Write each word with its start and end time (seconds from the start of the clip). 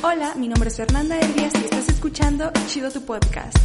Hola, 0.00 0.36
mi 0.36 0.46
nombre 0.46 0.68
es 0.68 0.76
Fernanda 0.76 1.18
Elías 1.18 1.52
y 1.56 1.64
estás 1.64 1.88
escuchando 1.88 2.52
Chido 2.68 2.88
tu 2.92 3.04
podcast. 3.04 3.56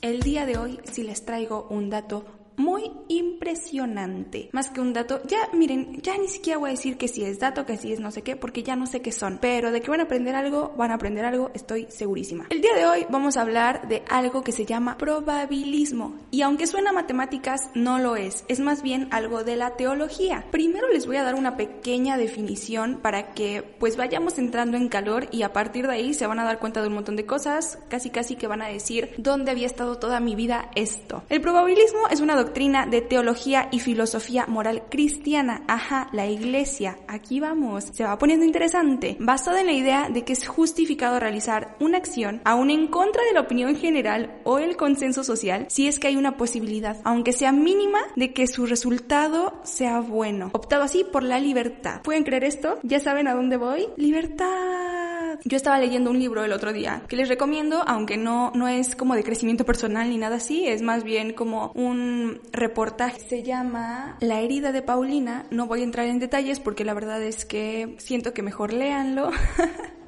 El 0.00 0.20
día 0.20 0.46
de 0.46 0.56
hoy 0.56 0.78
sí 0.84 1.02
les 1.02 1.24
traigo 1.24 1.66
un 1.68 1.90
dato 1.90 2.24
muy 2.60 2.92
impresionante. 3.08 4.50
Más 4.52 4.68
que 4.68 4.80
un 4.80 4.92
dato, 4.92 5.20
ya 5.26 5.48
miren, 5.52 6.00
ya 6.02 6.16
ni 6.18 6.28
siquiera 6.28 6.58
voy 6.58 6.70
a 6.70 6.72
decir 6.72 6.96
que 6.98 7.08
si 7.08 7.24
es 7.24 7.40
dato, 7.40 7.66
que 7.66 7.76
si 7.76 7.92
es 7.92 8.00
no 8.00 8.10
sé 8.10 8.22
qué, 8.22 8.36
porque 8.36 8.62
ya 8.62 8.76
no 8.76 8.86
sé 8.86 9.00
qué 9.00 9.12
son. 9.12 9.38
Pero 9.40 9.72
de 9.72 9.80
que 9.80 9.90
van 9.90 10.00
a 10.00 10.04
aprender 10.04 10.34
algo, 10.34 10.72
van 10.76 10.90
a 10.90 10.94
aprender 10.94 11.24
algo, 11.24 11.50
estoy 11.54 11.86
segurísima. 11.88 12.46
El 12.50 12.60
día 12.60 12.74
de 12.76 12.86
hoy 12.86 13.06
vamos 13.08 13.36
a 13.36 13.40
hablar 13.40 13.88
de 13.88 14.02
algo 14.08 14.42
que 14.42 14.52
se 14.52 14.66
llama 14.66 14.98
probabilismo. 14.98 16.16
Y 16.30 16.42
aunque 16.42 16.66
suena 16.66 16.90
a 16.90 16.92
matemáticas, 16.92 17.70
no 17.74 17.98
lo 17.98 18.16
es. 18.16 18.44
Es 18.48 18.60
más 18.60 18.82
bien 18.82 19.08
algo 19.10 19.42
de 19.42 19.56
la 19.56 19.76
teología. 19.76 20.44
Primero 20.50 20.88
les 20.88 21.06
voy 21.06 21.16
a 21.16 21.22
dar 21.22 21.34
una 21.34 21.56
pequeña 21.56 22.18
definición 22.18 23.00
para 23.02 23.32
que 23.32 23.62
pues 23.78 23.96
vayamos 23.96 24.38
entrando 24.38 24.76
en 24.76 24.88
calor 24.88 25.28
y 25.30 25.42
a 25.42 25.52
partir 25.52 25.86
de 25.86 25.94
ahí 25.94 26.14
se 26.14 26.26
van 26.26 26.38
a 26.38 26.44
dar 26.44 26.58
cuenta 26.58 26.82
de 26.82 26.88
un 26.88 26.94
montón 26.94 27.16
de 27.16 27.24
cosas, 27.24 27.78
casi 27.88 28.10
casi 28.10 28.36
que 28.36 28.46
van 28.46 28.62
a 28.62 28.68
decir 28.68 29.14
dónde 29.16 29.50
había 29.50 29.66
estado 29.66 29.96
toda 29.96 30.20
mi 30.20 30.34
vida 30.34 30.70
esto. 30.74 31.22
El 31.30 31.40
probabilismo 31.40 32.00
es 32.10 32.20
una 32.20 32.36
doctrina 32.36 32.49
doctrina 32.50 32.84
de 32.84 33.00
teología 33.00 33.68
y 33.70 33.78
filosofía 33.78 34.44
moral 34.48 34.82
cristiana. 34.90 35.62
Ajá, 35.68 36.08
la 36.12 36.26
iglesia. 36.26 36.98
Aquí 37.06 37.38
vamos. 37.38 37.84
Se 37.92 38.02
va 38.02 38.18
poniendo 38.18 38.44
interesante. 38.44 39.16
Basada 39.20 39.60
en 39.60 39.66
la 39.66 39.72
idea 39.72 40.08
de 40.08 40.24
que 40.24 40.32
es 40.32 40.48
justificado 40.48 41.20
realizar 41.20 41.76
una 41.78 41.98
acción 41.98 42.40
aún 42.44 42.70
en 42.70 42.88
contra 42.88 43.22
de 43.22 43.34
la 43.34 43.42
opinión 43.42 43.76
general 43.76 44.40
o 44.42 44.58
el 44.58 44.76
consenso 44.76 45.22
social 45.22 45.66
si 45.68 45.86
es 45.86 46.00
que 46.00 46.08
hay 46.08 46.16
una 46.16 46.36
posibilidad, 46.36 46.96
aunque 47.04 47.32
sea 47.32 47.52
mínima, 47.52 48.00
de 48.16 48.32
que 48.32 48.48
su 48.48 48.66
resultado 48.66 49.60
sea 49.62 50.00
bueno. 50.00 50.50
Optado 50.52 50.82
así 50.82 51.04
por 51.04 51.22
la 51.22 51.38
libertad. 51.38 52.02
¿Pueden 52.02 52.24
creer 52.24 52.42
esto? 52.42 52.80
¿Ya 52.82 52.98
saben 52.98 53.28
a 53.28 53.34
dónde 53.34 53.58
voy? 53.58 53.86
Libertad. 53.96 54.99
Yo 55.44 55.56
estaba 55.56 55.78
leyendo 55.78 56.10
un 56.10 56.18
libro 56.18 56.44
el 56.44 56.52
otro 56.52 56.72
día 56.72 57.02
que 57.08 57.16
les 57.16 57.28
recomiendo, 57.28 57.82
aunque 57.86 58.16
no, 58.16 58.52
no 58.54 58.68
es 58.68 58.94
como 58.94 59.14
de 59.14 59.24
crecimiento 59.24 59.64
personal 59.64 60.10
ni 60.10 60.18
nada 60.18 60.36
así, 60.36 60.66
es 60.66 60.82
más 60.82 61.04
bien 61.04 61.32
como 61.32 61.72
un 61.74 62.40
reportaje. 62.52 63.20
Se 63.20 63.42
llama 63.42 64.16
La 64.20 64.40
herida 64.40 64.72
de 64.72 64.82
Paulina. 64.82 65.46
No 65.50 65.66
voy 65.66 65.80
a 65.80 65.84
entrar 65.84 66.06
en 66.06 66.18
detalles 66.18 66.60
porque 66.60 66.84
la 66.84 66.94
verdad 66.94 67.22
es 67.22 67.44
que 67.44 67.96
siento 67.98 68.32
que 68.32 68.42
mejor 68.42 68.72
léanlo. 68.72 69.30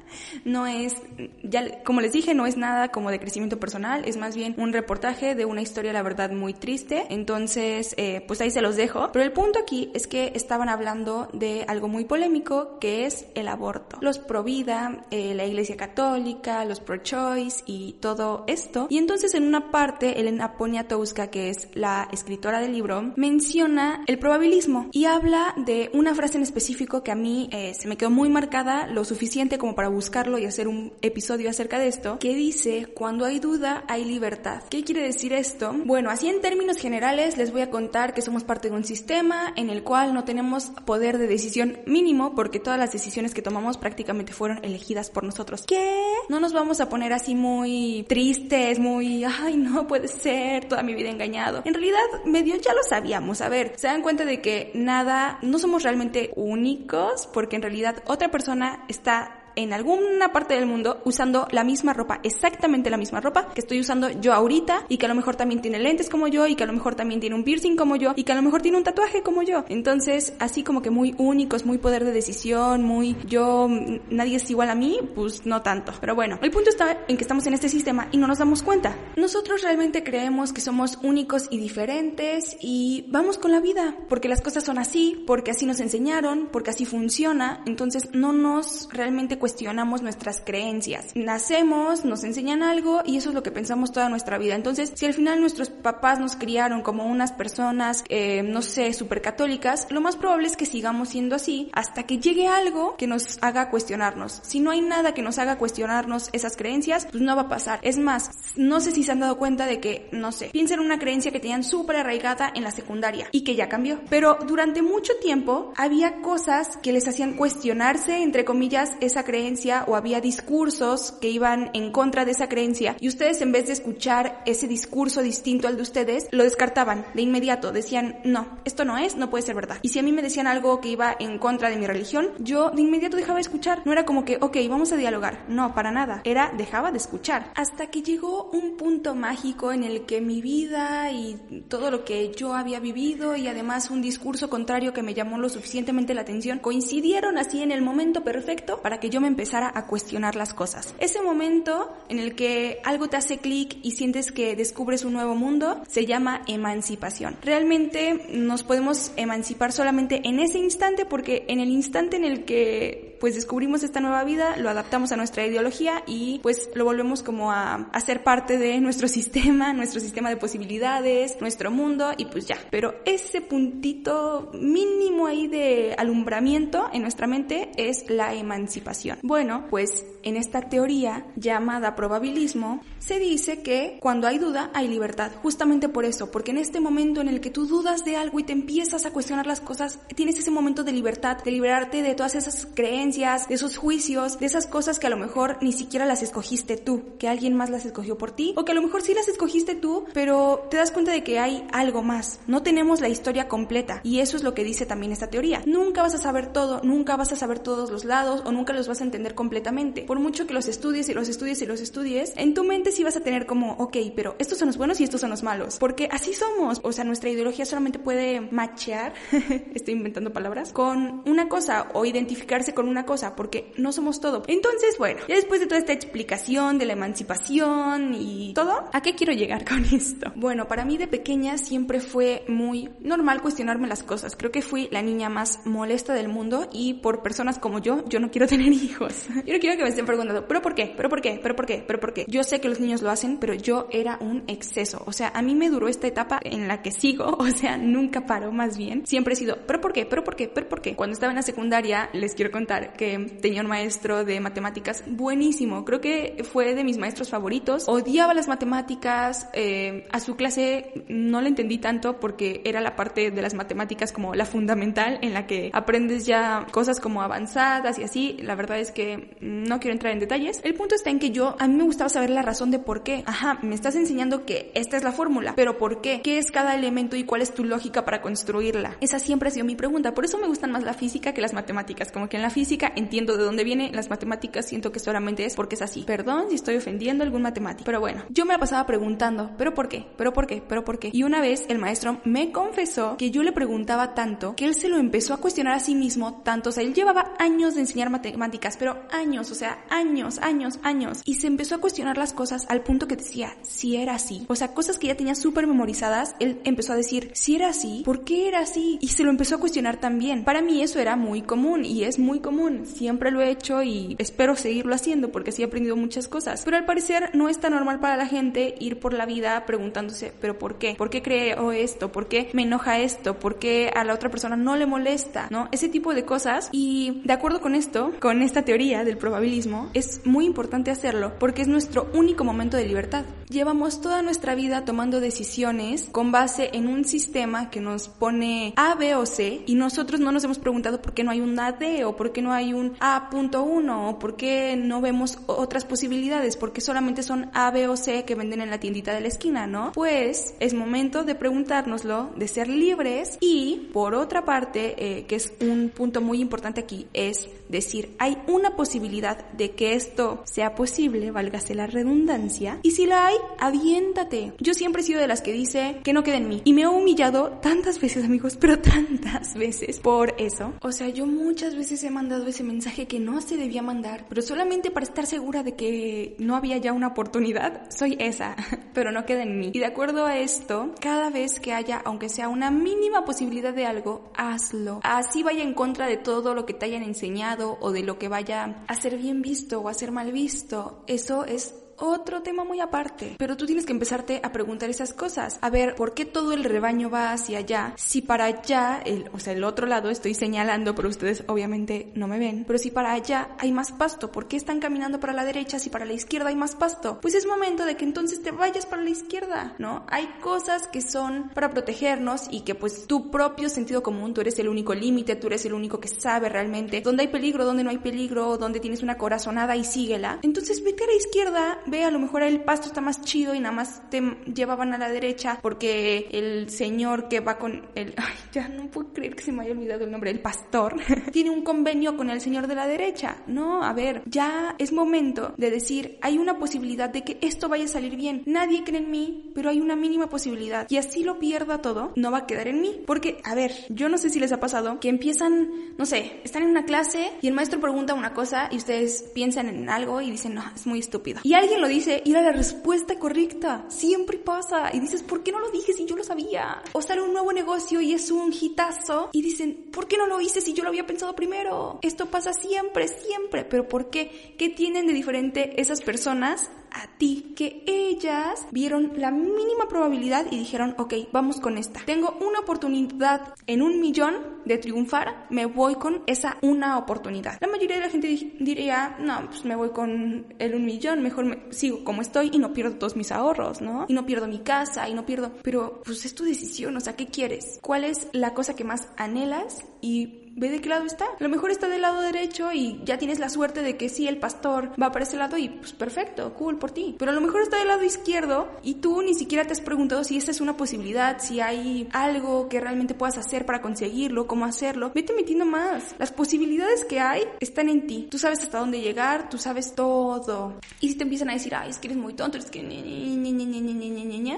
no 0.45 0.67
es, 0.67 0.95
ya 1.43 1.83
como 1.83 2.01
les 2.01 2.13
dije, 2.13 2.33
no 2.33 2.45
es 2.45 2.57
nada 2.57 2.89
como 2.89 3.11
de 3.11 3.19
crecimiento 3.19 3.59
personal, 3.59 4.03
es 4.05 4.17
más 4.17 4.35
bien 4.35 4.55
un 4.57 4.73
reportaje 4.73 5.35
de 5.35 5.45
una 5.45 5.61
historia, 5.61 5.93
la 5.93 6.03
verdad, 6.03 6.31
muy 6.31 6.53
triste. 6.53 7.05
Entonces, 7.09 7.93
eh, 7.97 8.23
pues 8.27 8.41
ahí 8.41 8.51
se 8.51 8.61
los 8.61 8.75
dejo. 8.75 9.09
Pero 9.11 9.25
el 9.25 9.31
punto 9.31 9.59
aquí 9.59 9.91
es 9.93 10.07
que 10.07 10.31
estaban 10.35 10.69
hablando 10.69 11.29
de 11.33 11.65
algo 11.67 11.87
muy 11.87 12.05
polémico 12.05 12.79
que 12.79 13.05
es 13.05 13.25
el 13.35 13.47
aborto. 13.47 13.97
Los 14.01 14.19
pro 14.19 14.43
vida, 14.43 15.05
eh, 15.11 15.33
la 15.33 15.45
iglesia 15.45 15.77
católica, 15.77 16.65
los 16.65 16.79
pro 16.79 16.97
choice 16.97 17.63
y 17.65 17.93
todo 17.99 18.43
esto. 18.47 18.87
Y 18.89 18.97
entonces 18.97 19.33
en 19.33 19.47
una 19.47 19.71
parte, 19.71 20.19
Elena 20.19 20.57
Poniatowska, 20.57 21.27
que 21.27 21.49
es 21.49 21.69
la 21.73 22.07
escritora 22.11 22.59
del 22.59 22.73
libro, 22.73 23.13
menciona 23.15 24.03
el 24.07 24.19
probabilismo 24.19 24.89
y 24.91 25.05
habla 25.05 25.53
de 25.57 25.89
una 25.93 26.15
frase 26.15 26.37
en 26.37 26.43
específico 26.43 27.03
que 27.03 27.11
a 27.11 27.15
mí 27.15 27.49
eh, 27.51 27.73
se 27.73 27.87
me 27.87 27.97
quedó 27.97 28.09
muy 28.09 28.29
marcada, 28.29 28.87
lo 28.87 29.03
suficiente 29.05 29.57
como 29.57 29.75
para 29.75 29.89
buscarlo 30.03 30.37
y 30.37 30.45
hacer 30.45 30.67
un 30.67 30.91
episodio 31.01 31.49
acerca 31.49 31.79
de 31.79 31.87
esto, 31.87 32.19
que 32.19 32.35
dice, 32.35 32.87
cuando 32.93 33.23
hay 33.23 33.39
duda, 33.39 33.85
hay 33.87 34.03
libertad. 34.03 34.61
¿Qué 34.69 34.83
quiere 34.83 35.01
decir 35.01 35.31
esto? 35.31 35.73
Bueno, 35.85 36.09
así 36.09 36.27
en 36.27 36.41
términos 36.41 36.75
generales 36.75 37.37
les 37.37 37.53
voy 37.53 37.61
a 37.61 37.69
contar 37.69 38.13
que 38.13 38.21
somos 38.21 38.43
parte 38.43 38.69
de 38.69 38.75
un 38.75 38.83
sistema 38.83 39.53
en 39.55 39.69
el 39.69 39.81
cual 39.81 40.13
no 40.13 40.25
tenemos 40.25 40.65
poder 40.85 41.17
de 41.17 41.27
decisión 41.27 41.77
mínimo 41.85 42.35
porque 42.35 42.59
todas 42.59 42.77
las 42.77 42.91
decisiones 42.91 43.33
que 43.33 43.41
tomamos 43.41 43.77
prácticamente 43.77 44.33
fueron 44.33 44.59
elegidas 44.65 45.09
por 45.09 45.23
nosotros. 45.23 45.63
¿Qué? 45.65 45.95
No 46.27 46.41
nos 46.41 46.51
vamos 46.51 46.81
a 46.81 46.89
poner 46.89 47.13
así 47.13 47.33
muy 47.33 48.05
tristes, 48.09 48.79
muy, 48.79 49.23
ay, 49.23 49.55
no 49.55 49.87
puede 49.87 50.09
ser, 50.09 50.65
toda 50.65 50.83
mi 50.83 50.95
vida 50.95 51.11
engañado. 51.11 51.61
En 51.63 51.73
realidad, 51.73 52.03
medio 52.25 52.57
ya 52.57 52.73
lo 52.73 52.83
sabíamos. 52.83 53.39
A 53.39 53.47
ver, 53.47 53.71
se 53.77 53.87
dan 53.87 54.01
cuenta 54.01 54.25
de 54.25 54.41
que 54.41 54.69
nada, 54.73 55.39
no 55.43 55.59
somos 55.59 55.83
realmente 55.83 56.33
únicos 56.35 57.29
porque 57.33 57.55
en 57.55 57.61
realidad 57.61 58.03
otra 58.05 58.29
persona 58.29 58.83
está 58.89 59.39
en 59.55 59.73
alguna 59.73 60.31
parte 60.31 60.55
del 60.55 60.65
mundo 60.65 61.01
usando 61.05 61.47
la 61.51 61.63
misma 61.63 61.93
ropa, 61.93 62.19
exactamente 62.23 62.89
la 62.89 62.97
misma 62.97 63.21
ropa 63.21 63.49
que 63.53 63.61
estoy 63.61 63.79
usando 63.79 64.09
yo 64.09 64.33
ahorita 64.33 64.85
y 64.89 64.97
que 64.97 65.05
a 65.05 65.09
lo 65.09 65.15
mejor 65.15 65.35
también 65.35 65.61
tiene 65.61 65.79
lentes 65.79 66.09
como 66.09 66.27
yo 66.27 66.47
y 66.47 66.55
que 66.55 66.63
a 66.63 66.67
lo 66.67 66.73
mejor 66.73 66.95
también 66.95 67.19
tiene 67.19 67.35
un 67.35 67.43
piercing 67.43 67.75
como 67.75 67.95
yo 67.95 68.13
y 68.15 68.23
que 68.23 68.31
a 68.31 68.35
lo 68.35 68.41
mejor 68.41 68.61
tiene 68.61 68.77
un 68.77 68.83
tatuaje 68.83 69.21
como 69.21 69.43
yo. 69.43 69.65
Entonces, 69.69 70.33
así 70.39 70.63
como 70.63 70.81
que 70.81 70.89
muy 70.89 71.15
únicos, 71.17 71.65
muy 71.65 71.77
poder 71.77 72.05
de 72.05 72.11
decisión, 72.11 72.83
muy 72.83 73.15
yo, 73.25 73.67
nadie 74.09 74.37
es 74.37 74.49
igual 74.49 74.69
a 74.69 74.75
mí, 74.75 74.99
pues 75.15 75.45
no 75.45 75.61
tanto. 75.61 75.93
Pero 75.99 76.15
bueno, 76.15 76.39
el 76.41 76.51
punto 76.51 76.69
está 76.69 76.99
en 77.07 77.17
que 77.17 77.23
estamos 77.23 77.45
en 77.47 77.53
este 77.53 77.69
sistema 77.69 78.07
y 78.11 78.17
no 78.17 78.27
nos 78.27 78.39
damos 78.39 78.63
cuenta. 78.63 78.95
Nosotros 79.15 79.61
realmente 79.61 80.03
creemos 80.03 80.53
que 80.53 80.61
somos 80.61 80.99
únicos 81.03 81.47
y 81.49 81.57
diferentes 81.57 82.57
y 82.61 83.05
vamos 83.09 83.37
con 83.37 83.51
la 83.51 83.59
vida 83.59 83.95
porque 84.09 84.27
las 84.27 84.41
cosas 84.41 84.63
son 84.63 84.77
así, 84.77 85.23
porque 85.27 85.51
así 85.51 85.65
nos 85.65 85.79
enseñaron, 85.79 86.49
porque 86.51 86.71
así 86.71 86.85
funciona. 86.85 87.61
Entonces, 87.65 88.09
no 88.13 88.33
nos 88.33 88.89
realmente 88.91 89.37
cuestionamos 89.43 90.01
nuestras 90.01 90.39
creencias. 90.39 91.07
Nacemos, 91.15 92.05
nos 92.05 92.23
enseñan 92.23 92.63
algo 92.63 93.01
y 93.05 93.17
eso 93.17 93.27
es 93.27 93.35
lo 93.35 93.43
que 93.43 93.51
pensamos 93.51 93.91
toda 93.91 94.07
nuestra 94.07 94.37
vida. 94.37 94.55
Entonces, 94.55 94.93
si 94.95 95.05
al 95.05 95.13
final 95.13 95.41
nuestros 95.41 95.69
papás 95.69 96.17
nos 96.17 96.37
criaron 96.37 96.81
como 96.81 97.05
unas 97.05 97.33
personas, 97.33 98.05
eh, 98.07 98.41
no 98.41 98.61
sé, 98.61 98.93
súper 98.93 99.21
católicas, 99.21 99.87
lo 99.89 99.99
más 99.99 100.15
probable 100.15 100.47
es 100.47 100.55
que 100.55 100.65
sigamos 100.65 101.09
siendo 101.09 101.35
así 101.35 101.69
hasta 101.73 102.03
que 102.03 102.19
llegue 102.19 102.47
algo 102.47 102.95
que 102.95 103.05
nos 103.05 103.37
haga 103.41 103.69
cuestionarnos. 103.69 104.39
Si 104.43 104.61
no 104.61 104.71
hay 104.71 104.79
nada 104.79 105.13
que 105.13 105.21
nos 105.21 105.37
haga 105.39 105.57
cuestionarnos 105.57 106.29
esas 106.31 106.55
creencias, 106.55 107.09
pues 107.11 107.21
no 107.21 107.35
va 107.35 107.41
a 107.41 107.49
pasar. 107.49 107.81
Es 107.81 107.97
más, 107.97 108.31
no 108.55 108.79
sé 108.79 108.93
si 108.93 109.03
se 109.03 109.11
han 109.11 109.19
dado 109.19 109.37
cuenta 109.37 109.65
de 109.65 109.81
que, 109.81 110.07
no 110.13 110.31
sé, 110.31 110.51
piensen 110.53 110.79
en 110.79 110.85
una 110.85 110.99
creencia 110.99 111.33
que 111.33 111.41
tenían 111.41 111.65
súper 111.65 111.97
arraigada 111.97 112.49
en 112.55 112.63
la 112.63 112.71
secundaria 112.71 113.27
y 113.33 113.43
que 113.43 113.55
ya 113.55 113.67
cambió. 113.67 113.99
Pero 114.09 114.37
durante 114.47 114.81
mucho 114.81 115.11
tiempo 115.21 115.73
había 115.75 116.21
cosas 116.21 116.77
que 116.77 116.93
les 116.93 117.09
hacían 117.09 117.33
cuestionarse, 117.33 118.23
entre 118.23 118.45
comillas, 118.45 118.93
esa 119.01 119.25
creencia 119.25 119.32
creencia 119.33 119.83
o 119.87 119.95
había 119.95 120.21
discursos 120.21 121.11
que 121.13 121.27
iban 121.27 121.71
en 121.73 121.91
contra 121.91 122.23
de 122.23 122.33
esa 122.33 122.49
creencia 122.49 122.95
y 122.99 123.07
ustedes 123.07 123.41
en 123.41 123.51
vez 123.51 123.65
de 123.65 123.73
escuchar 123.73 124.43
ese 124.45 124.67
discurso 124.67 125.23
distinto 125.23 125.67
al 125.67 125.75
de 125.75 125.81
ustedes, 125.81 126.27
lo 126.29 126.43
descartaban 126.43 127.03
de 127.15 127.23
inmediato, 127.23 127.71
decían, 127.71 128.19
no, 128.23 128.59
esto 128.63 128.85
no 128.85 128.99
es, 128.99 129.15
no 129.15 129.31
puede 129.31 129.43
ser 129.43 129.55
verdad. 129.55 129.79
Y 129.81 129.89
si 129.89 129.97
a 129.97 130.03
mí 130.03 130.11
me 130.11 130.21
decían 130.21 130.45
algo 130.45 130.79
que 130.81 130.89
iba 130.89 131.15
en 131.19 131.39
contra 131.39 131.71
de 131.71 131.77
mi 131.77 131.87
religión, 131.87 132.29
yo 132.37 132.69
de 132.69 132.83
inmediato 132.83 133.17
dejaba 133.17 133.37
de 133.37 133.41
escuchar. 133.41 133.81
No 133.85 133.91
era 133.91 134.05
como 134.05 134.23
que, 134.23 134.37
ok, 134.39 134.55
vamos 134.69 134.91
a 134.91 134.97
dialogar. 134.97 135.45
No, 135.47 135.73
para 135.73 135.91
nada. 135.91 136.21
Era 136.25 136.53
dejaba 136.55 136.91
de 136.91 136.97
escuchar. 136.97 137.51
Hasta 137.55 137.87
que 137.87 138.03
llegó 138.03 138.51
un 138.53 138.77
punto 138.77 139.15
mágico 139.15 139.71
en 139.71 139.83
el 139.83 140.05
que 140.05 140.21
mi 140.21 140.43
vida 140.43 141.11
y 141.11 141.63
todo 141.69 141.89
lo 141.89 142.05
que 142.05 142.31
yo 142.35 142.53
había 142.53 142.79
vivido 142.79 143.35
y 143.35 143.47
además 143.47 143.89
un 143.89 144.03
discurso 144.03 144.47
contrario 144.47 144.93
que 144.93 145.01
me 145.01 145.15
llamó 145.15 145.39
lo 145.39 145.49
suficientemente 145.49 146.13
la 146.13 146.21
atención 146.21 146.59
coincidieron 146.59 147.39
así 147.39 147.63
en 147.63 147.71
el 147.71 147.81
momento 147.81 148.23
perfecto 148.23 148.81
para 148.83 148.99
que 148.99 149.09
yo 149.09 149.21
me 149.23 149.29
empezara 149.29 149.71
a 149.73 149.87
cuestionar 149.87 150.35
las 150.35 150.53
cosas. 150.53 150.93
Ese 150.99 151.21
momento 151.21 151.91
en 152.09 152.19
el 152.19 152.35
que 152.35 152.79
algo 152.83 153.07
te 153.07 153.17
hace 153.17 153.37
clic 153.37 153.77
y 153.81 153.91
sientes 153.91 154.31
que 154.31 154.55
descubres 154.55 155.05
un 155.05 155.13
nuevo 155.13 155.33
mundo 155.33 155.81
se 155.87 156.05
llama 156.05 156.41
emancipación. 156.47 157.37
Realmente 157.41 158.27
nos 158.29 158.63
podemos 158.63 159.11
emancipar 159.15 159.71
solamente 159.71 160.21
en 160.25 160.39
ese 160.39 160.59
instante 160.59 161.05
porque 161.05 161.45
en 161.47 161.61
el 161.61 161.69
instante 161.69 162.17
en 162.17 162.25
el 162.25 162.43
que 162.43 163.12
pues 163.23 163.35
descubrimos 163.35 163.83
esta 163.83 164.01
nueva 164.01 164.25
vida, 164.25 164.57
lo 164.57 164.69
adaptamos 164.69 165.13
a 165.13 165.15
nuestra 165.15 165.47
ideología 165.47 166.03
y 166.05 166.39
pues 166.39 166.69
lo 166.75 166.83
volvemos 166.83 167.23
como 167.23 167.53
a, 167.53 167.75
a 167.75 168.01
ser 168.01 168.21
parte 168.21 168.57
de 168.57 168.81
nuestro 168.81 169.07
sistema, 169.17 169.71
nuestro 169.71 170.01
sistema 170.01 170.29
de 170.29 170.35
posibilidades, 170.35 171.39
nuestro 171.39 171.71
mundo 171.71 172.11
y 172.17 172.25
pues 172.25 172.47
ya. 172.47 172.57
Pero 172.69 172.95
ese 173.05 173.39
puntito 173.39 174.51
mínimo 174.53 175.27
ahí 175.27 175.47
de 175.47 175.95
alumbramiento 175.97 176.89
en 176.91 177.01
nuestra 177.01 177.25
mente 177.25 177.71
es 177.77 178.09
la 178.09 178.33
emancipación. 178.33 179.19
Bueno, 179.21 179.67
pues 179.69 180.05
en 180.23 180.35
esta 180.35 180.61
teoría 180.63 181.25
llamada 181.37 181.95
probabilismo 181.95 182.81
se 182.99 183.19
dice 183.19 183.61
que 183.61 183.99
cuando 184.01 184.27
hay 184.27 184.37
duda 184.37 184.69
hay 184.73 184.89
libertad, 184.89 185.31
justamente 185.41 185.87
por 185.87 186.03
eso, 186.03 186.29
porque 186.29 186.51
en 186.51 186.57
este 186.57 186.81
momento 186.81 187.21
en 187.21 187.29
el 187.29 187.39
que 187.39 187.51
tú 187.51 187.67
dudas 187.67 188.03
de 188.03 188.17
algo 188.17 188.39
y 188.39 188.43
te 188.43 188.51
empiezas 188.51 189.05
a 189.05 189.11
cuestionar 189.11 189.47
las 189.47 189.61
cosas, 189.61 189.99
tienes 190.13 190.37
ese 190.39 190.51
momento 190.51 190.83
de 190.83 190.91
libertad, 190.91 191.37
de 191.41 191.51
liberarte 191.51 192.01
de 192.01 192.15
todas 192.15 192.35
esas 192.35 192.65
creencias, 192.65 193.12
de 193.13 193.53
esos 193.53 193.77
juicios, 193.77 194.39
de 194.39 194.47
esas 194.47 194.65
cosas 194.65 194.97
que 194.97 195.05
a 195.05 195.09
lo 195.09 195.17
mejor 195.17 195.57
ni 195.61 195.71
siquiera 195.71 196.05
las 196.05 196.23
escogiste 196.23 196.77
tú, 196.77 197.15
que 197.19 197.27
alguien 197.27 197.53
más 197.53 197.69
las 197.69 197.85
escogió 197.85 198.17
por 198.17 198.31
ti, 198.31 198.53
o 198.57 198.65
que 198.65 198.71
a 198.71 198.75
lo 198.75 198.81
mejor 198.81 199.03
sí 199.03 199.13
las 199.13 199.27
escogiste 199.27 199.75
tú, 199.75 200.05
pero 200.13 200.67
te 200.71 200.77
das 200.77 200.91
cuenta 200.91 201.11
de 201.11 201.23
que 201.23 201.37
hay 201.37 201.67
algo 201.71 202.01
más. 202.01 202.39
No 202.47 202.63
tenemos 202.63 203.01
la 203.01 203.09
historia 203.09 203.47
completa 203.47 204.01
y 204.03 204.19
eso 204.19 204.35
es 204.35 204.43
lo 204.43 204.55
que 204.55 204.63
dice 204.63 204.87
también 204.87 205.11
esta 205.11 205.27
teoría. 205.27 205.61
Nunca 205.67 206.01
vas 206.01 206.15
a 206.15 206.17
saber 206.17 206.51
todo, 206.51 206.81
nunca 206.83 207.15
vas 207.15 207.31
a 207.31 207.35
saber 207.35 207.59
todos 207.59 207.91
los 207.91 208.03
lados 208.03 208.41
o 208.45 208.51
nunca 208.51 208.73
los 208.73 208.87
vas 208.87 209.01
a 209.01 209.03
entender 209.03 209.35
completamente. 209.35 210.01
Por 210.01 210.19
mucho 210.19 210.47
que 210.47 210.55
los 210.55 210.67
estudies 210.67 211.07
y 211.09 211.13
los 211.13 211.29
estudies 211.29 211.61
y 211.61 211.67
los 211.67 211.81
estudies, 211.81 212.33
en 212.35 212.55
tu 212.55 212.63
mente 212.63 212.91
sí 212.91 213.03
vas 213.03 213.15
a 213.15 213.21
tener 213.21 213.45
como, 213.45 213.73
ok, 213.73 213.97
pero 214.15 214.35
estos 214.39 214.57
son 214.57 214.67
los 214.67 214.77
buenos 214.77 214.99
y 214.99 215.03
estos 215.03 215.21
son 215.21 215.29
los 215.29 215.43
malos. 215.43 215.77
Porque 215.77 216.09
así 216.11 216.33
somos. 216.33 216.81
O 216.83 216.91
sea, 216.91 217.03
nuestra 217.03 217.29
ideología 217.29 217.65
solamente 217.65 217.99
puede 217.99 218.41
machear, 218.41 219.13
estoy 219.75 219.93
inventando 219.93 220.33
palabras, 220.33 220.73
con 220.73 221.21
una 221.25 221.47
cosa 221.47 221.89
o 221.93 222.05
identificarse 222.05 222.73
con 222.73 222.87
una 222.87 223.02
cosa, 223.05 223.35
porque 223.35 223.71
no 223.77 223.91
somos 223.91 224.19
todo. 224.19 224.43
Entonces, 224.47 224.97
bueno, 224.97 225.21
ya 225.27 225.35
después 225.35 225.59
de 225.59 225.67
toda 225.67 225.79
esta 225.79 225.93
explicación 225.93 226.77
de 226.77 226.85
la 226.85 226.93
emancipación 226.93 228.15
y 228.15 228.53
todo, 228.53 228.89
¿a 228.91 229.01
qué 229.01 229.15
quiero 229.15 229.33
llegar 229.33 229.65
con 229.69 229.83
esto? 229.85 230.31
Bueno, 230.35 230.67
para 230.67 230.85
mí 230.85 230.97
de 230.97 231.07
pequeña 231.07 231.57
siempre 231.57 231.99
fue 231.99 232.43
muy 232.47 232.89
normal 232.99 233.41
cuestionarme 233.41 233.87
las 233.87 234.03
cosas. 234.03 234.35
Creo 234.35 234.51
que 234.51 234.61
fui 234.61 234.87
la 234.91 235.01
niña 235.01 235.29
más 235.29 235.59
molesta 235.65 236.13
del 236.13 236.29
mundo 236.29 236.69
y 236.71 236.95
por 236.95 237.21
personas 237.21 237.59
como 237.59 237.79
yo, 237.79 238.03
yo 238.07 238.19
no 238.19 238.31
quiero 238.31 238.47
tener 238.53 238.71
hijos. 238.71 239.27
Yo 239.45 239.53
no 239.53 239.59
quiero 239.59 239.77
que 239.77 239.83
me 239.83 239.89
estén 239.89 240.05
preguntando, 240.05 240.47
¿pero 240.47 240.61
por 240.61 240.75
qué? 240.75 240.93
¿Pero 240.95 241.09
por 241.09 241.21
qué? 241.21 241.39
¿Pero 241.41 241.55
por 241.55 241.65
qué? 241.65 241.83
¿Pero 241.85 241.99
por 241.99 242.13
qué? 242.13 242.25
Yo 242.27 242.43
sé 242.43 242.59
que 242.61 242.69
los 242.69 242.79
niños 242.79 243.01
lo 243.01 243.09
hacen, 243.09 243.37
pero 243.37 243.53
yo 243.53 243.87
era 243.91 244.17
un 244.21 244.43
exceso. 244.47 245.03
O 245.05 245.11
sea, 245.11 245.31
a 245.33 245.41
mí 245.41 245.55
me 245.55 245.69
duró 245.69 245.87
esta 245.87 246.07
etapa 246.07 246.39
en 246.43 246.67
la 246.67 246.81
que 246.81 246.91
sigo, 246.91 247.25
o 247.39 247.47
sea, 247.47 247.77
nunca 247.77 248.25
paró 248.25 248.51
más 248.51 248.77
bien. 248.77 249.05
Siempre 249.05 249.33
he 249.33 249.37
sido, 249.37 249.57
¿pero 249.67 249.81
por 249.81 249.93
qué? 249.93 250.05
¿Pero 250.05 250.23
por 250.23 250.35
qué? 250.35 250.47
¿Pero 250.47 250.67
por 250.67 250.81
qué? 250.81 250.95
Cuando 250.95 251.13
estaba 251.13 251.31
en 251.31 251.37
la 251.37 251.41
secundaria, 251.41 252.09
les 252.13 252.35
quiero 252.35 252.51
contar 252.51 252.92
que 252.93 253.19
tenía 253.41 253.61
un 253.61 253.67
maestro 253.67 254.25
de 254.25 254.39
matemáticas 254.39 255.03
buenísimo. 255.07 255.85
Creo 255.85 256.01
que 256.01 256.43
fue 256.51 256.75
de 256.75 256.83
mis 256.83 256.97
maestros 256.97 257.29
favoritos. 257.29 257.87
Odiaba 257.87 258.33
las 258.33 258.47
matemáticas. 258.47 259.49
Eh, 259.53 260.07
a 260.11 260.19
su 260.19 260.35
clase 260.35 261.05
no 261.07 261.41
le 261.41 261.49
entendí 261.49 261.77
tanto 261.77 262.19
porque 262.19 262.61
era 262.65 262.81
la 262.81 262.95
parte 262.95 263.31
de 263.31 263.41
las 263.41 263.53
matemáticas 263.53 264.11
como 264.11 264.35
la 264.35 264.45
fundamental 264.45 265.19
en 265.21 265.33
la 265.33 265.47
que 265.47 265.69
aprendes 265.73 266.25
ya 266.25 266.65
cosas 266.71 266.99
como 266.99 267.21
avanzadas 267.21 267.99
y 267.99 268.03
así. 268.03 268.37
La 268.41 268.55
verdad 268.55 268.79
es 268.79 268.91
que 268.91 269.35
no 269.41 269.79
quiero 269.79 269.93
entrar 269.93 270.13
en 270.13 270.19
detalles. 270.19 270.61
El 270.63 270.73
punto 270.73 270.95
está 270.95 271.09
en 271.09 271.19
que 271.19 271.31
yo, 271.31 271.55
a 271.59 271.67
mí 271.67 271.75
me 271.75 271.83
gustaba 271.83 272.09
saber 272.09 272.29
la 272.29 272.41
razón 272.41 272.71
de 272.71 272.79
por 272.79 273.03
qué. 273.03 273.23
Ajá, 273.25 273.59
me 273.61 273.75
estás 273.75 273.95
enseñando 273.95 274.45
que 274.45 274.71
esta 274.75 274.97
es 274.97 275.03
la 275.03 275.11
fórmula, 275.11 275.53
pero 275.55 275.77
¿por 275.77 276.01
qué? 276.01 276.21
¿Qué 276.21 276.37
es 276.37 276.51
cada 276.51 276.75
elemento 276.75 277.15
y 277.15 277.23
cuál 277.23 277.41
es 277.41 277.53
tu 277.53 277.63
lógica 277.63 278.05
para 278.05 278.21
construirla? 278.21 278.97
Esa 279.01 279.19
siempre 279.19 279.49
ha 279.49 279.51
sido 279.51 279.65
mi 279.65 279.75
pregunta. 279.75 280.13
Por 280.13 280.25
eso 280.25 280.37
me 280.37 280.47
gustan 280.47 280.71
más 280.71 280.83
la 280.83 280.93
física 280.93 281.33
que 281.33 281.41
las 281.41 281.53
matemáticas. 281.53 282.11
Como 282.11 282.29
que 282.29 282.37
en 282.37 282.43
la 282.43 282.49
física 282.49 282.72
entiendo 282.95 283.37
de 283.37 283.43
dónde 283.43 283.63
viene, 283.63 283.91
las 283.93 284.09
matemáticas 284.09 284.67
siento 284.67 284.91
que 284.91 284.99
solamente 284.99 285.45
es 285.45 285.55
porque 285.55 285.75
es 285.75 285.81
así. 285.81 286.03
Perdón 286.03 286.45
si 286.49 286.55
estoy 286.55 286.75
ofendiendo 286.75 287.23
a 287.23 287.25
algún 287.25 287.41
matemático. 287.41 287.85
Pero 287.85 287.99
bueno, 287.99 288.23
yo 288.29 288.45
me 288.45 288.53
la 288.53 288.59
pasaba 288.59 288.85
preguntando, 288.85 289.51
¿pero 289.57 289.73
por 289.73 289.87
qué? 289.87 290.07
¿Pero 290.17 290.33
por 290.33 290.47
qué? 290.47 290.63
¿Pero 290.67 290.83
por 290.83 290.99
qué? 290.99 291.09
Y 291.13 291.23
una 291.23 291.41
vez 291.41 291.65
el 291.69 291.79
maestro 291.79 292.21
me 292.23 292.51
confesó 292.51 293.17
que 293.17 293.31
yo 293.31 293.43
le 293.43 293.51
preguntaba 293.51 294.13
tanto 294.13 294.55
que 294.55 294.65
él 294.65 294.75
se 294.75 294.89
lo 294.89 294.97
empezó 294.97 295.33
a 295.33 295.37
cuestionar 295.37 295.73
a 295.73 295.79
sí 295.79 295.95
mismo 295.95 296.41
tanto. 296.43 296.69
O 296.69 296.71
sea, 296.71 296.83
él 296.83 296.93
llevaba 296.93 297.33
años 297.39 297.75
de 297.75 297.81
enseñar 297.81 298.09
matemáticas, 298.09 298.77
pero 298.77 299.01
años, 299.11 299.51
o 299.51 299.55
sea, 299.55 299.83
años, 299.89 300.39
años, 300.39 300.79
años. 300.83 301.21
Y 301.25 301.35
se 301.35 301.47
empezó 301.47 301.75
a 301.75 301.81
cuestionar 301.81 302.17
las 302.17 302.33
cosas 302.33 302.65
al 302.69 302.81
punto 302.81 303.07
que 303.07 303.15
decía, 303.15 303.55
si 303.61 303.97
era 303.97 304.15
así. 304.15 304.45
O 304.47 304.55
sea, 304.55 304.73
cosas 304.73 304.97
que 304.97 305.07
ya 305.07 305.15
tenía 305.15 305.35
súper 305.35 305.67
memorizadas, 305.67 306.35
él 306.39 306.61
empezó 306.63 306.93
a 306.93 306.97
decir, 306.97 307.31
si 307.33 307.55
era 307.55 307.69
así, 307.69 308.03
¿por 308.05 308.23
qué 308.23 308.47
era 308.47 308.59
así? 308.59 308.97
Y 309.01 309.09
se 309.09 309.23
lo 309.23 309.29
empezó 309.29 309.55
a 309.55 309.59
cuestionar 309.59 309.97
también. 309.99 310.43
Para 310.43 310.61
mí 310.61 310.81
eso 310.81 310.99
era 310.99 311.15
muy 311.15 311.41
común 311.41 311.85
y 311.85 312.03
es 312.03 312.19
muy 312.19 312.39
común. 312.39 312.62
Siempre 312.85 313.31
lo 313.31 313.41
he 313.41 313.49
hecho 313.49 313.83
y 313.83 314.15
espero 314.19 314.55
seguirlo 314.55 314.95
haciendo 314.95 315.31
porque 315.31 315.51
sí 315.51 315.61
he 315.61 315.65
aprendido 315.65 315.95
muchas 315.95 316.27
cosas. 316.27 316.61
Pero 316.63 316.77
al 316.77 316.85
parecer 316.85 317.29
no 317.33 317.49
es 317.49 317.59
tan 317.59 317.73
normal 317.73 317.99
para 317.99 318.17
la 318.17 318.25
gente 318.25 318.75
ir 318.79 318.99
por 318.99 319.13
la 319.13 319.25
vida 319.25 319.65
preguntándose, 319.65 320.33
¿pero 320.39 320.57
por 320.57 320.77
qué? 320.77 320.95
¿Por 320.95 321.09
qué 321.09 321.21
creo 321.21 321.71
esto? 321.71 322.11
¿Por 322.11 322.27
qué 322.27 322.49
me 322.53 322.63
enoja 322.63 322.99
esto? 322.99 323.39
¿Por 323.39 323.59
qué 323.59 323.91
a 323.93 324.03
la 324.03 324.13
otra 324.13 324.29
persona 324.29 324.55
no 324.55 324.75
le 324.75 324.85
molesta? 324.85 325.47
¿No? 325.49 325.67
Ese 325.71 325.89
tipo 325.89 326.13
de 326.13 326.25
cosas. 326.25 326.69
Y 326.71 327.21
de 327.25 327.33
acuerdo 327.33 327.59
con 327.61 327.75
esto, 327.75 328.11
con 328.19 328.41
esta 328.41 328.63
teoría 328.63 329.03
del 329.03 329.17
probabilismo, 329.17 329.89
es 329.93 330.25
muy 330.25 330.45
importante 330.45 330.91
hacerlo 330.91 331.33
porque 331.39 331.61
es 331.61 331.67
nuestro 331.67 332.09
único 332.13 332.43
momento 332.43 332.77
de 332.77 332.85
libertad. 332.85 333.25
Llevamos 333.49 334.01
toda 334.01 334.21
nuestra 334.21 334.55
vida 334.55 334.85
tomando 334.85 335.19
decisiones 335.19 336.07
con 336.11 336.31
base 336.31 336.69
en 336.73 336.87
un 336.87 337.05
sistema 337.05 337.69
que 337.69 337.81
nos 337.81 338.07
pone 338.07 338.73
A, 338.75 338.95
B 338.95 339.15
o 339.15 339.25
C 339.25 339.63
y 339.65 339.75
nosotros 339.75 340.19
no 340.19 340.31
nos 340.31 340.43
hemos 340.43 340.59
preguntado 340.59 341.01
por 341.01 341.13
qué 341.13 341.23
no 341.23 341.31
hay 341.31 341.41
un 341.41 341.55
D 341.55 342.05
o 342.05 342.15
por 342.15 342.31
qué 342.31 342.41
no 342.41 342.52
hay 342.53 342.73
un 342.73 342.93
A.1 342.99 344.09
o 344.09 344.19
por 344.19 344.35
qué 344.35 344.75
no 344.75 345.01
vemos 345.01 345.39
otras 345.47 345.85
posibilidades, 345.85 346.57
porque 346.57 346.81
solamente 346.81 347.23
son 347.23 347.49
A, 347.53 347.71
B 347.71 347.87
o 347.87 347.97
C 347.97 348.23
que 348.25 348.35
venden 348.35 348.61
en 348.61 348.69
la 348.69 348.79
tiendita 348.79 349.13
de 349.13 349.21
la 349.21 349.27
esquina, 349.27 349.67
¿no? 349.67 349.91
Pues 349.93 350.55
es 350.59 350.73
momento 350.73 351.23
de 351.23 351.35
preguntárnoslo, 351.35 352.31
de 352.35 352.47
ser 352.47 352.67
libres 352.67 353.37
y 353.39 353.89
por 353.93 354.15
otra 354.15 354.45
parte, 354.45 354.95
eh, 354.97 355.25
que 355.25 355.35
es 355.35 355.53
un 355.61 355.89
punto 355.89 356.21
muy 356.21 356.39
importante 356.41 356.81
aquí, 356.81 357.07
es 357.13 357.49
decir, 357.69 358.15
hay 358.19 358.37
una 358.47 358.75
posibilidad 358.75 359.51
de 359.51 359.71
que 359.71 359.95
esto 359.95 360.43
sea 360.45 360.75
posible, 360.75 361.31
válgase 361.31 361.75
la 361.75 361.87
redundancia, 361.87 362.79
y 362.83 362.91
si 362.91 363.05
la 363.05 363.27
hay, 363.27 363.35
aviéntate. 363.59 364.53
Yo 364.59 364.73
siempre 364.73 365.01
he 365.01 365.05
sido 365.05 365.19
de 365.19 365.27
las 365.27 365.41
que 365.41 365.51
dice 365.51 365.99
que 366.03 366.13
no 366.13 366.23
quede 366.23 366.37
en 366.37 366.49
mí. 366.49 366.61
Y 366.65 366.73
me 366.73 366.83
he 366.83 366.87
humillado 366.87 367.59
tantas 367.61 367.99
veces, 367.99 368.23
amigos, 368.23 368.57
pero 368.59 368.79
tantas 368.79 369.55
veces 369.55 369.99
por 369.99 370.35
eso. 370.37 370.73
O 370.81 370.91
sea, 370.91 371.09
yo 371.09 371.25
muchas 371.25 371.75
veces 371.75 372.03
he 372.03 372.09
mandado 372.09 372.42
ese 372.49 372.63
mensaje 372.63 373.07
que 373.07 373.19
no 373.19 373.41
se 373.41 373.57
debía 373.57 373.81
mandar, 373.81 374.25
pero 374.29 374.41
solamente 374.41 374.91
para 374.91 375.05
estar 375.05 375.25
segura 375.25 375.63
de 375.63 375.75
que 375.75 376.35
no 376.39 376.55
había 376.55 376.77
ya 376.77 376.93
una 376.93 377.07
oportunidad, 377.07 377.89
soy 377.89 378.17
esa, 378.19 378.55
pero 378.93 379.11
no 379.11 379.25
queda 379.25 379.43
en 379.43 379.59
mí. 379.59 379.71
Y 379.73 379.79
de 379.79 379.85
acuerdo 379.85 380.25
a 380.25 380.37
esto, 380.37 380.93
cada 380.99 381.29
vez 381.29 381.59
que 381.59 381.73
haya, 381.73 382.01
aunque 382.03 382.29
sea 382.29 382.49
una 382.49 382.71
mínima 382.71 383.25
posibilidad 383.25 383.73
de 383.73 383.85
algo, 383.85 384.31
hazlo. 384.35 384.99
Así 385.03 385.43
vaya 385.43 385.63
en 385.63 385.73
contra 385.73 386.07
de 386.07 386.17
todo 386.17 386.53
lo 386.53 386.65
que 386.65 386.73
te 386.73 386.85
hayan 386.85 387.03
enseñado 387.03 387.77
o 387.81 387.91
de 387.91 388.03
lo 388.03 388.17
que 388.17 388.29
vaya 388.29 388.83
a 388.87 388.95
ser 388.95 389.17
bien 389.17 389.41
visto 389.41 389.81
o 389.81 389.89
a 389.89 389.93
ser 389.93 390.11
mal 390.11 390.31
visto. 390.31 391.03
Eso 391.07 391.45
es 391.45 391.75
otro 391.97 392.41
tema 392.41 392.63
muy 392.63 392.79
aparte. 392.79 393.35
Pero 393.37 393.57
tú 393.57 393.65
tienes 393.65 393.85
que 393.85 393.93
empezarte 393.93 394.39
a 394.43 394.51
preguntar 394.51 394.89
esas 394.89 395.13
cosas. 395.13 395.57
A 395.61 395.69
ver, 395.69 395.95
¿por 395.95 396.13
qué 396.13 396.25
todo 396.25 396.53
el 396.53 396.63
rebaño 396.63 397.09
va 397.09 397.31
hacia 397.31 397.59
allá? 397.59 397.93
Si 397.97 398.21
para 398.21 398.45
allá, 398.45 399.01
el, 399.05 399.29
o 399.33 399.39
sea, 399.39 399.53
el 399.53 399.63
otro 399.63 399.87
lado 399.87 400.09
estoy 400.09 400.33
señalando, 400.33 400.95
pero 400.95 401.09
ustedes 401.09 401.43
obviamente 401.47 402.11
no 402.15 402.27
me 402.27 402.39
ven. 402.39 402.63
Pero 402.65 402.79
si 402.79 402.91
para 402.91 403.13
allá 403.13 403.49
hay 403.59 403.71
más 403.71 403.91
pasto, 403.91 404.31
¿por 404.31 404.47
qué 404.47 404.57
están 404.57 404.79
caminando 404.79 405.19
para 405.19 405.33
la 405.33 405.45
derecha 405.45 405.79
si 405.79 405.89
para 405.89 406.05
la 406.05 406.13
izquierda 406.13 406.49
hay 406.49 406.55
más 406.55 406.75
pasto? 406.75 407.19
Pues 407.21 407.35
es 407.35 407.45
momento 407.45 407.85
de 407.85 407.95
que 407.95 408.05
entonces 408.05 408.41
te 408.41 408.51
vayas 408.51 408.85
para 408.85 409.01
la 409.01 409.09
izquierda, 409.09 409.75
¿no? 409.77 410.05
Hay 410.09 410.27
cosas 410.41 410.87
que 410.87 411.01
son 411.01 411.49
para 411.53 411.69
protegernos 411.69 412.47
y 412.49 412.61
que 412.61 412.75
pues 412.75 413.07
tu 413.07 413.31
propio 413.31 413.69
sentido 413.69 414.03
común, 414.03 414.33
tú 414.33 414.41
eres 414.41 414.57
el 414.59 414.69
único 414.69 414.93
límite, 414.93 415.35
tú 415.35 415.47
eres 415.47 415.65
el 415.65 415.73
único 415.73 415.99
que 415.99 416.07
sabe 416.07 416.49
realmente 416.49 417.01
dónde 417.01 417.23
hay 417.23 417.27
peligro, 417.29 417.65
dónde 417.65 417.83
no 417.83 417.89
hay 417.89 417.97
peligro, 417.97 418.57
dónde 418.57 418.79
tienes 418.79 419.03
una 419.03 419.17
corazonada 419.17 419.75
y 419.75 419.83
síguela. 419.83 420.39
Entonces 420.41 420.83
vete 420.83 421.03
a 421.03 421.07
la 421.07 421.13
izquierda, 421.13 421.79
ve, 421.87 422.03
a 422.03 422.11
lo 422.11 422.19
mejor 422.19 422.43
el 422.43 422.61
pasto 422.61 422.87
está 422.87 423.01
más 423.01 423.21
chido 423.21 423.55
y 423.55 423.59
nada 423.59 423.75
más 423.75 424.09
te 424.09 424.21
llevaban 424.53 424.93
a 424.93 424.97
la 424.97 425.09
derecha 425.09 425.59
porque 425.61 426.29
el 426.31 426.69
señor 426.69 427.27
que 427.27 427.39
va 427.39 427.57
con 427.57 427.87
el, 427.95 428.13
ay, 428.17 428.33
ya 428.51 428.67
no 428.67 428.89
puedo 428.89 429.13
creer 429.13 429.35
que 429.35 429.43
se 429.43 429.51
me 429.51 429.63
haya 429.63 429.71
olvidado 429.71 430.05
el 430.05 430.11
nombre, 430.11 430.31
el 430.31 430.39
pastor, 430.39 430.95
tiene 431.31 431.49
un 431.49 431.63
convenio 431.63 432.15
con 432.17 432.29
el 432.29 432.41
señor 432.41 432.67
de 432.67 432.75
la 432.75 432.87
derecha. 432.87 433.37
No, 433.47 433.83
a 433.83 433.93
ver, 433.93 434.23
ya 434.25 434.75
es 434.77 434.91
momento 434.91 435.53
de 435.57 435.71
decir, 435.71 436.17
hay 436.21 436.37
una 436.37 436.57
posibilidad 436.59 437.09
de 437.09 437.23
que 437.23 437.37
esto 437.41 437.69
vaya 437.69 437.85
a 437.85 437.87
salir 437.87 438.15
bien. 438.15 438.43
Nadie 438.45 438.83
cree 438.83 438.99
en 438.99 439.11
mí, 439.11 439.51
pero 439.55 439.69
hay 439.69 439.79
una 439.79 439.95
mínima 439.95 440.29
posibilidad. 440.29 440.87
Y 440.89 440.97
así 440.97 441.23
lo 441.23 441.39
pierda 441.39 441.81
todo, 441.81 442.11
no 442.15 442.31
va 442.31 442.39
a 442.39 442.47
quedar 442.47 442.67
en 442.67 442.81
mí. 442.81 443.01
Porque, 443.05 443.39
a 443.43 443.55
ver, 443.55 443.71
yo 443.89 444.09
no 444.09 444.17
sé 444.17 444.29
si 444.29 444.39
les 444.39 444.51
ha 444.51 444.59
pasado 444.59 444.99
que 444.99 445.09
empiezan, 445.09 445.69
no 445.97 446.05
sé, 446.05 446.41
están 446.43 446.63
en 446.63 446.69
una 446.69 446.85
clase 446.85 447.31
y 447.41 447.47
el 447.47 447.53
maestro 447.53 447.79
pregunta 447.79 448.13
una 448.13 448.33
cosa 448.33 448.69
y 448.71 448.77
ustedes 448.77 449.23
piensan 449.33 449.67
en 449.67 449.89
algo 449.89 450.21
y 450.21 450.31
dicen, 450.31 450.55
no, 450.55 450.63
es 450.75 450.85
muy 450.85 450.99
estúpido. 450.99 451.41
Y 451.43 451.53
alguien 451.53 451.72
lo 451.79 451.87
dice 451.87 452.21
y 452.25 452.31
era 452.31 452.41
la 452.41 452.51
respuesta 452.51 453.17
correcta. 453.19 453.85
Siempre 453.89 454.37
pasa. 454.37 454.89
Y 454.93 454.99
dices, 454.99 455.23
¿por 455.23 455.43
qué 455.43 455.51
no 455.51 455.59
lo 455.59 455.71
dije 455.71 455.93
si 455.93 456.05
yo 456.05 456.15
lo 456.15 456.23
sabía? 456.23 456.81
O 456.93 457.01
sale 457.01 457.21
un 457.21 457.33
nuevo 457.33 457.51
negocio 457.53 458.01
y 458.01 458.13
es 458.13 458.31
un 458.31 458.53
hitazo 458.53 459.29
y 459.31 459.41
dicen, 459.41 459.89
¿por 459.91 460.07
qué 460.07 460.17
no 460.17 460.27
lo 460.27 460.41
hice 460.41 460.61
si 460.61 460.73
yo 460.73 460.83
lo 460.83 460.89
había 460.89 461.05
pensado 461.05 461.35
primero? 461.35 461.99
Esto 462.01 462.27
pasa 462.27 462.53
siempre, 462.53 463.07
siempre. 463.07 463.65
¿Pero 463.65 463.87
por 463.87 464.09
qué? 464.09 464.55
¿Qué 464.57 464.69
tienen 464.69 465.07
de 465.07 465.13
diferente 465.13 465.79
esas 465.81 466.01
personas 466.01 466.69
a 466.93 467.17
ti? 467.17 467.53
Que 467.55 467.83
ellas 467.87 468.65
vieron 468.71 469.13
la 469.17 469.31
mínima 469.31 469.87
probabilidad 469.89 470.45
y 470.51 470.59
dijeron, 470.59 470.95
ok, 470.97 471.13
vamos 471.31 471.59
con 471.59 471.77
esta. 471.77 472.01
Tengo 472.05 472.37
una 472.39 472.59
oportunidad 472.59 473.53
en 473.67 473.81
un 473.81 473.99
millón 473.99 474.53
de 474.65 474.77
triunfar, 474.77 475.47
me 475.49 475.65
voy 475.65 475.95
con 475.95 476.23
esa 476.25 476.57
una 476.61 476.97
oportunidad. 476.97 477.57
La 477.59 477.67
mayoría 477.67 477.97
de 477.97 478.03
la 478.03 478.09
gente 478.09 478.27
diría, 478.59 479.17
no, 479.19 479.45
pues 479.47 479.65
me 479.65 479.75
voy 479.75 479.89
con 479.89 480.53
el 480.59 480.75
un 480.75 480.85
millón, 480.85 481.21
mejor 481.21 481.45
me 481.45 481.73
sigo 481.73 482.03
como 482.03 482.21
estoy 482.21 482.49
y 482.53 482.59
no 482.59 482.73
pierdo 482.73 482.95
todos 482.95 483.15
mis 483.15 483.31
ahorros, 483.31 483.81
¿no? 483.81 484.05
Y 484.07 484.13
no 484.13 484.25
pierdo 484.25 484.47
mi 484.47 484.59
casa 484.59 485.07
y 485.09 485.13
no 485.13 485.25
pierdo, 485.25 485.51
pero 485.61 486.01
pues 486.03 486.25
es 486.25 486.35
tu 486.35 486.43
decisión, 486.43 486.95
o 486.95 486.99
sea, 486.99 487.15
¿qué 487.15 487.27
quieres? 487.27 487.79
¿Cuál 487.81 488.03
es 488.03 488.27
la 488.31 488.53
cosa 488.53 488.75
que 488.75 488.83
más 488.83 489.07
anhelas? 489.17 489.83
Y 490.01 490.42
ve 490.55 490.69
de 490.69 490.81
qué 490.81 490.89
lado 490.89 491.05
está. 491.05 491.25
A 491.25 491.43
lo 491.43 491.49
mejor 491.49 491.71
está 491.71 491.87
del 491.87 492.01
lado 492.01 492.21
derecho 492.21 492.71
y 492.71 493.01
ya 493.03 493.17
tienes 493.17 493.39
la 493.39 493.49
suerte 493.49 493.81
de 493.81 493.97
que 493.97 494.09
sí, 494.09 494.27
el 494.27 494.37
pastor 494.37 494.91
va 495.01 495.11
para 495.11 495.25
ese 495.25 495.37
lado 495.37 495.57
y 495.57 495.69
pues 495.69 495.93
perfecto, 495.93 496.53
cool 496.53 496.77
por 496.77 496.91
ti. 496.91 497.15
Pero 497.17 497.31
a 497.31 497.33
lo 497.33 497.41
mejor 497.41 497.61
está 497.61 497.77
del 497.77 497.87
lado 497.87 498.03
izquierdo 498.03 498.69
y 498.83 498.95
tú 498.95 499.21
ni 499.21 499.33
siquiera 499.33 499.65
te 499.65 499.73
has 499.73 499.81
preguntado 499.81 500.23
si 500.23 500.37
esta 500.37 500.51
es 500.51 500.61
una 500.61 500.77
posibilidad, 500.77 501.39
si 501.39 501.59
hay 501.59 502.07
algo 502.13 502.69
que 502.69 502.79
realmente 502.79 503.13
puedas 503.13 503.37
hacer 503.37 503.65
para 503.65 503.81
conseguirlo, 503.81 504.47
cómo 504.47 504.65
hacerlo. 504.65 505.11
Vete 505.13 505.33
metiendo 505.33 505.65
más. 505.65 506.15
Las 506.19 506.31
posibilidades 506.31 507.05
que 507.05 507.19
hay 507.19 507.43
están 507.59 507.89
en 507.89 508.07
ti. 508.07 508.27
Tú 508.29 508.37
sabes 508.37 508.59
hasta 508.59 508.79
dónde 508.79 509.01
llegar, 509.01 509.49
tú 509.49 509.57
sabes 509.57 509.95
todo. 509.95 510.79
Y 510.99 511.09
si 511.09 511.15
te 511.15 511.23
empiezan 511.23 511.49
a 511.49 511.53
decir, 511.53 511.73
ay, 511.75 511.89
es 511.89 511.97
que 511.97 512.07
eres 512.07 512.17
muy 512.17 512.33
tonto, 512.33 512.57
es 512.57 512.69
que... 512.69 512.83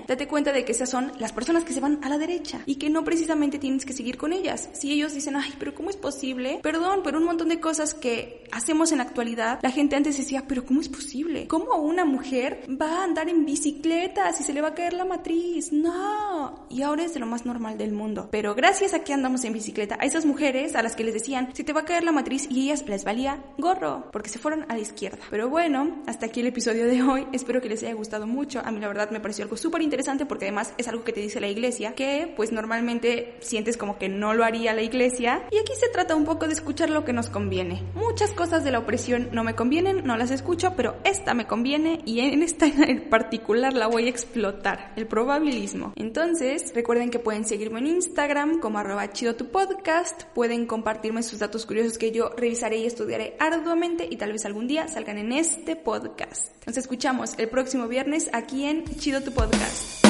Date 0.08 0.28
cuenta 0.28 0.52
de 0.52 0.66
que 0.66 0.72
esas 0.72 0.90
son 0.90 1.12
las 1.20 1.32
personas 1.32 1.64
que 1.64 1.74
se 1.74 1.80
van 1.80 2.04
a 2.04 2.10
la 2.10 2.18
derecha 2.18 2.62
y 2.66 2.76
que 2.76 2.90
no 2.90 3.04
precisamente 3.04 3.60
tienes 3.60 3.86
que 3.86 3.94
seguir 3.94 4.18
con 4.18 4.34
ellas. 4.34 4.70
Si 4.74 4.92
ellos 4.92 5.14
dicen, 5.14 5.36
ay, 5.36 5.54
pero 5.58 5.74
¿cómo 5.74 5.85
¿cómo 5.86 5.92
es 5.92 5.98
posible? 5.98 6.60
Perdón, 6.64 7.02
pero 7.04 7.20
un 7.20 7.26
montón 7.26 7.50
de 7.50 7.60
cosas 7.60 7.94
que 7.94 8.44
hacemos 8.52 8.92
en 8.92 8.98
la 8.98 9.04
actualidad, 9.04 9.60
la 9.62 9.70
gente 9.70 9.96
antes 9.96 10.18
decía, 10.18 10.46
pero 10.48 10.66
¿cómo 10.66 10.82
es 10.82 10.90
posible? 10.90 11.48
¿Cómo 11.48 11.76
una 11.76 12.06
mujer 12.06 12.64
va 12.70 13.02
a 13.02 13.04
andar 13.04 13.30
en 13.30 13.46
bicicleta 13.46 14.34
si 14.34 14.44
se 14.44 14.52
le 14.52 14.62
va 14.62 14.70
a 14.70 14.74
caer 14.74 14.94
la 14.94 15.06
matriz? 15.06 15.72
No. 15.72 16.66
Y 16.72 16.82
ahora 16.82 17.04
es 17.04 17.14
de 17.14 17.20
lo 17.20 17.28
más 17.28 17.46
normal 17.46 17.78
del 17.78 17.92
mundo. 17.92 18.30
Pero 18.32 18.56
gracias 18.56 18.96
a 18.96 19.04
que 19.04 19.14
andamos 19.14 19.44
en 19.44 19.54
bicicleta, 19.54 19.96
a 20.00 20.06
esas 20.06 20.26
mujeres 20.26 20.76
a 20.76 20.82
las 20.82 20.96
que 20.96 21.04
les 21.04 21.14
decían, 21.14 21.50
se 21.54 21.64
te 21.64 21.72
va 21.72 21.82
a 21.82 21.86
caer 21.86 22.04
la 22.04 22.12
matriz 22.12 22.48
y 22.50 22.64
ellas 22.64 22.84
les 22.88 23.04
valía 23.04 23.44
gorro, 23.60 24.10
porque 24.12 24.30
se 24.30 24.40
fueron 24.40 24.66
a 24.70 24.74
la 24.74 24.80
izquierda. 24.80 25.20
Pero 25.30 25.50
bueno, 25.50 26.02
hasta 26.08 26.26
aquí 26.26 26.40
el 26.40 26.48
episodio 26.48 26.88
de 26.88 27.04
hoy. 27.04 27.28
Espero 27.32 27.62
que 27.62 27.70
les 27.70 27.84
haya 27.84 27.94
gustado 27.94 28.26
mucho. 28.26 28.60
A 28.66 28.72
mí 28.72 28.80
la 28.80 28.88
verdad 28.88 29.12
me 29.12 29.20
pareció 29.20 29.44
algo 29.44 29.56
súper 29.56 29.84
interesante 29.84 30.26
porque 30.26 30.46
además 30.46 30.74
es 30.80 30.88
algo 30.88 31.04
que 31.04 31.14
te 31.14 31.20
dice 31.20 31.40
la 31.40 31.48
iglesia, 31.48 31.94
que 31.94 32.34
pues 32.36 32.52
normalmente 32.52 33.36
sientes 33.42 33.78
como 33.78 34.00
que 34.00 34.10
no 34.10 34.34
lo 34.34 34.44
haría 34.44 34.74
la 34.74 34.82
iglesia. 34.82 35.44
Y 35.52 35.60
aquí 35.60 35.75
se 35.76 35.90
trata 35.90 36.16
un 36.16 36.26
poco 36.26 36.48
de 36.48 36.54
escuchar 36.54 36.90
lo 36.90 37.06
que 37.06 37.14
nos 37.14 37.30
conviene. 37.30 37.84
Muchas 37.94 38.32
cosas 38.32 38.64
de 38.64 38.72
la 38.72 38.80
opresión 38.80 39.30
no 39.32 39.44
me 39.44 39.56
convienen, 39.56 40.06
no 40.06 40.18
las 40.18 40.32
escucho, 40.32 40.74
pero 40.76 40.96
esta 41.04 41.34
me 41.34 41.48
conviene 41.48 42.02
y 42.06 42.22
en 42.22 42.42
esta 42.44 42.66
en 42.68 43.10
particular 43.10 43.74
la 43.74 43.88
voy 43.88 44.08
a 44.08 44.10
explotar, 44.10 44.94
el 44.96 45.08
probabilismo. 45.08 45.94
Entonces, 45.96 46.72
recuerden 46.74 47.10
que 47.10 47.20
pueden 47.20 47.46
seguirme 47.46 47.80
en 47.80 47.88
Instagram 47.88 48.60
como 48.60 48.80
arroba 48.80 49.12
chido 49.12 49.36
tu 49.36 49.48
podcast, 49.48 50.24
pueden 50.34 50.66
compartirme 50.66 51.24
sus 51.24 51.40
datos 51.40 51.66
curiosos 51.66 51.98
que 51.98 52.12
yo 52.12 52.30
revisaré 52.38 52.78
y 52.78 52.86
estudiaré 52.86 53.36
arduamente 53.40 54.08
y 54.10 54.18
tal 54.18 54.32
vez 54.32 54.46
algún 54.46 54.68
día 54.68 54.88
salgan 54.88 55.18
en 55.18 55.32
este 55.32 55.76
podcast. 55.76 56.52
Nos 56.66 56.78
escuchamos 56.78 57.34
el 57.38 57.50
próximo 57.50 57.88
viernes 57.88 58.30
aquí 58.34 58.66
en 58.66 58.86
Chido 58.98 59.22
tu 59.22 59.32
podcast. 59.32 60.05